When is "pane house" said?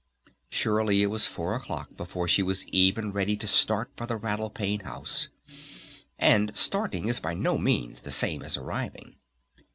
4.49-5.29